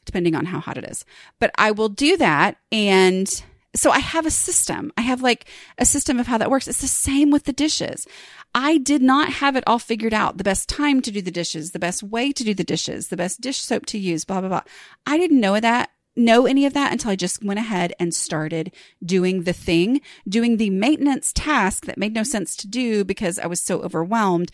[0.06, 1.04] depending on how hot it is,
[1.40, 2.58] but I will do that.
[2.72, 3.44] And
[3.76, 4.92] so I have a system.
[4.98, 5.46] I have like
[5.78, 6.68] a system of how that works.
[6.68, 8.06] It's the same with the dishes.
[8.54, 10.38] I did not have it all figured out.
[10.38, 13.18] The best time to do the dishes, the best way to do the dishes, the
[13.18, 14.64] best dish soap to use, blah, blah, blah.
[15.06, 18.74] I didn't know that, know any of that until I just went ahead and started
[19.04, 23.48] doing the thing, doing the maintenance task that made no sense to do because I
[23.48, 24.52] was so overwhelmed.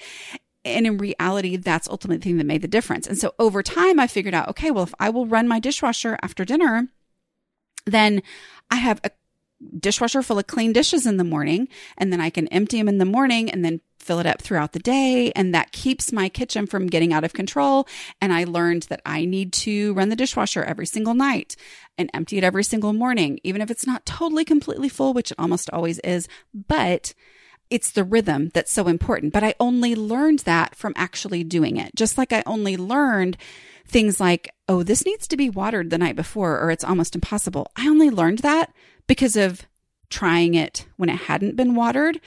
[0.63, 3.07] And in reality, that's ultimately the thing that made the difference.
[3.07, 6.19] And so over time, I figured out, okay, well, if I will run my dishwasher
[6.21, 6.89] after dinner,
[7.85, 8.21] then
[8.69, 9.11] I have a
[9.79, 12.99] dishwasher full of clean dishes in the morning and then I can empty them in
[12.99, 15.31] the morning and then fill it up throughout the day.
[15.35, 17.87] And that keeps my kitchen from getting out of control.
[18.21, 21.55] And I learned that I need to run the dishwasher every single night
[21.97, 25.39] and empty it every single morning, even if it's not totally completely full, which it
[25.39, 26.27] almost always is.
[26.53, 27.13] But
[27.69, 29.33] it's the rhythm that's so important.
[29.33, 31.93] But I only learned that from actually doing it.
[31.95, 33.35] Just like I only learned
[33.87, 37.71] things like, oh, this needs to be watered the night before, or it's almost impossible.
[37.75, 38.73] I only learned that
[39.07, 39.65] because of
[40.09, 42.19] trying it when it hadn't been watered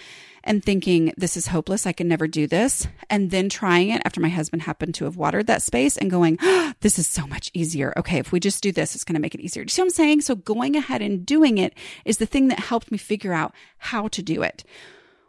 [0.42, 1.86] and thinking this is hopeless.
[1.86, 2.86] I can never do this.
[3.08, 6.38] And then trying it after my husband happened to have watered that space and going,
[6.40, 7.92] oh, this is so much easier.
[7.96, 8.18] Okay.
[8.18, 9.64] If we just do this, it's going to make it easier.
[9.64, 10.20] Do you see what I'm saying?
[10.22, 14.08] So going ahead and doing it is the thing that helped me figure out how
[14.08, 14.64] to do it.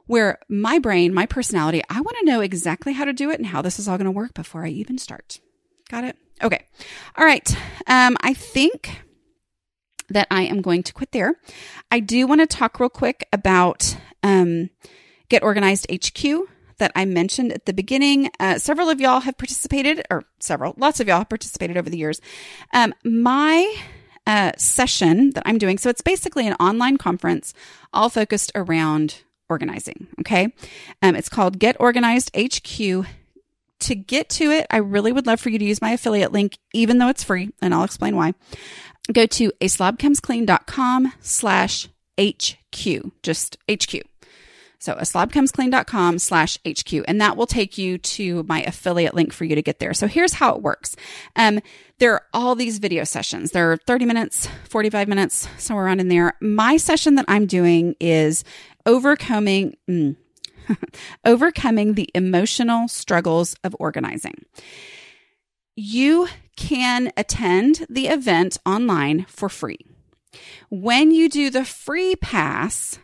[0.08, 3.48] Where my brain, my personality, I want to know exactly how to do it and
[3.48, 5.40] how this is all going to work before I even start.
[5.92, 6.18] Got it?
[6.42, 6.66] Okay.
[7.18, 7.54] All right.
[7.86, 9.02] Um, I think
[10.10, 11.36] that I am going to quit there.
[11.92, 14.70] I do want to talk real quick about um,
[15.28, 18.32] Get Organized HQ that I mentioned at the beginning.
[18.40, 21.98] Uh, several of y'all have participated, or several, lots of y'all have participated over the
[21.98, 22.22] years.
[22.74, 23.76] Um, my
[24.26, 27.54] uh, session that I'm doing, so it's basically an online conference
[27.92, 30.08] all focused around organizing.
[30.22, 30.54] Okay.
[31.02, 33.06] Um, it's called Get Organized HQ.
[33.82, 36.58] To get to it, I really would love for you to use my affiliate link,
[36.74, 38.34] even though it's free, and I'll explain why.
[39.12, 44.04] Go to a slobcomesclean.com slash HQ, just HQ.
[44.82, 49.46] So a slobcomesclean.com slash HQ, and that will take you to my affiliate link for
[49.46, 49.94] you to get there.
[49.94, 50.96] So here's how it works.
[51.36, 51.60] Um,
[52.00, 53.52] there are all these video sessions.
[53.52, 56.34] There are 30 minutes, 45 minutes, somewhere around in there.
[56.42, 58.44] My session that I'm doing is
[58.88, 60.16] overcoming, mm,
[61.26, 64.46] overcoming the emotional struggles of organizing.
[65.76, 69.80] You can attend the event online for free.
[70.70, 73.00] When you do the free pass,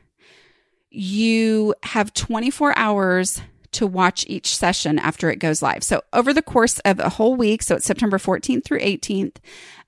[0.90, 3.42] you have 24 hours
[3.78, 5.84] to watch each session after it goes live.
[5.84, 9.36] So over the course of a whole week, so it's September 14th through 18th,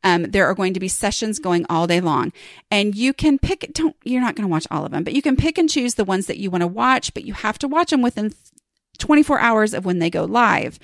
[0.04, 2.32] um, there are going to be sessions going all day long,
[2.70, 3.70] and you can pick.
[3.74, 5.96] Don't you're not going to watch all of them, but you can pick and choose
[5.96, 7.14] the ones that you want to watch.
[7.14, 8.34] But you have to watch them within
[9.00, 10.80] 24 hours of when they go live.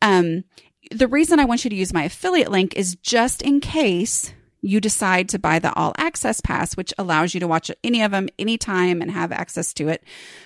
[0.00, 0.44] Um,
[0.90, 4.80] the reason I want you to use my affiliate link is just in case you
[4.80, 8.28] decide to buy the all access pass, which allows you to watch any of them
[8.38, 10.04] anytime and have access to it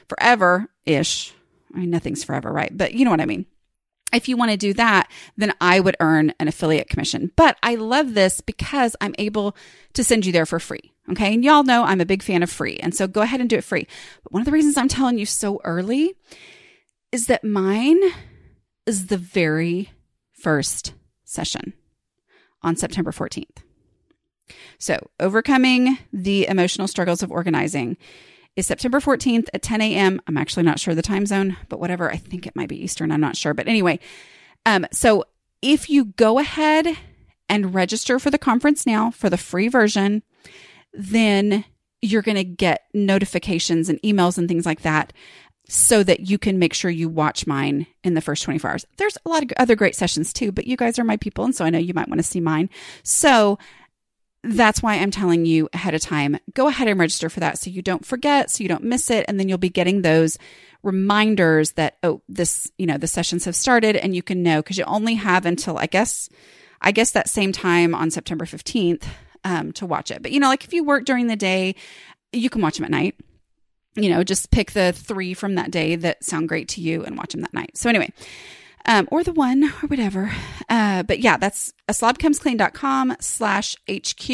[0.09, 1.34] forever ish.
[1.74, 2.76] I mean, nothing's forever, right?
[2.76, 3.46] But you know what I mean.
[4.12, 7.32] If you want to do that, then I would earn an affiliate commission.
[7.36, 9.56] But I love this because I'm able
[9.94, 10.92] to send you there for free.
[11.10, 11.34] Okay.
[11.34, 12.76] And y'all know I'm a big fan of free.
[12.76, 13.86] And so go ahead and do it free.
[14.22, 16.14] But one of the reasons I'm telling you so early
[17.12, 18.00] is that mine
[18.86, 19.90] is the very
[20.32, 20.94] first
[21.24, 21.72] session
[22.62, 23.58] on September 14th.
[24.78, 27.96] So, overcoming the emotional struggles of organizing
[28.57, 30.20] is September 14th at 10 a.m.
[30.26, 32.11] I'm actually not sure the time zone, but whatever.
[32.11, 33.12] I think it might be Eastern.
[33.12, 33.54] I'm not sure.
[33.54, 34.00] But anyway,
[34.64, 35.24] um, so
[35.62, 36.86] if you go ahead
[37.48, 40.22] and register for the conference now for the free version,
[40.92, 41.64] then
[42.02, 45.12] you're going to get notifications and emails and things like that
[45.68, 48.86] so that you can make sure you watch mine in the first 24 hours.
[48.98, 51.44] There's a lot of other great sessions too, but you guys are my people.
[51.44, 52.70] And so I know you might want to see mine.
[53.02, 53.59] So
[54.47, 57.70] that's why I'm telling you ahead of time, go ahead and register for that so
[57.70, 59.24] you don't forget, so you don't miss it.
[59.28, 60.38] And then you'll be getting those
[60.82, 64.78] reminders that, oh, this, you know, the sessions have started and you can know because
[64.78, 66.28] you only have until I guess,
[66.80, 69.05] I guess that same time on September 15th
[69.44, 70.22] um, to watch it.
[70.22, 71.74] But, you know, like if you work during the day,
[72.32, 73.16] you can watch them at night
[73.97, 77.16] you know, just pick the three from that day that sound great to you and
[77.16, 77.76] watch them that night.
[77.76, 78.12] So anyway,
[78.87, 80.32] um, or the one or whatever.
[80.68, 84.30] Uh, but yeah, that's a slobcomesclean.com slash HQ.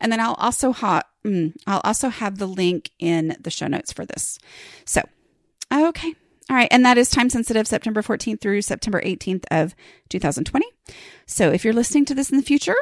[0.00, 3.92] And then I'll also ha- mm, I'll also have the link in the show notes
[3.92, 4.38] for this.
[4.84, 5.02] So,
[5.72, 6.14] okay.
[6.48, 6.68] All right.
[6.70, 9.74] And that is time sensitive September 14th through September 18th of
[10.08, 10.66] 2020.
[11.26, 12.74] So if you're listening to this in the future,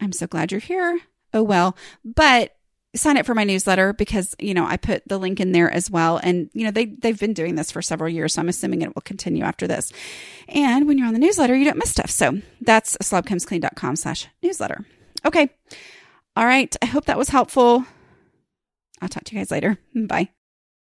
[0.00, 1.00] I'm so glad you're here.
[1.32, 2.55] Oh, well, but
[2.96, 5.90] sign up for my newsletter because you know I put the link in there as
[5.90, 6.18] well.
[6.18, 8.94] And you know they they've been doing this for several years so I'm assuming it
[8.94, 9.92] will continue after this.
[10.48, 12.10] And when you're on the newsletter you don't miss stuff.
[12.10, 14.84] So that's slobcomesclean.com slash newsletter.
[15.24, 15.50] Okay.
[16.36, 16.74] All right.
[16.82, 17.84] I hope that was helpful.
[19.00, 19.78] I'll talk to you guys later.
[19.94, 20.30] Bye.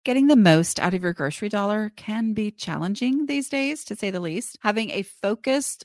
[0.05, 4.11] Getting the most out of your grocery dollar can be challenging these days, to say
[4.11, 4.57] the least.
[4.63, 5.85] Having a focused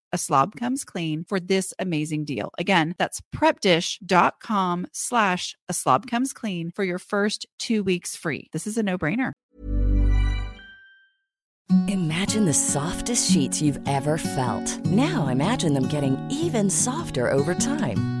[0.13, 2.51] a slob comes clean for this amazing deal.
[2.57, 8.49] Again, that's prepdish.com slash a slob comes clean for your first two weeks free.
[8.53, 9.31] This is a no brainer.
[11.87, 14.85] Imagine the softest sheets you've ever felt.
[14.85, 18.20] Now imagine them getting even softer over time.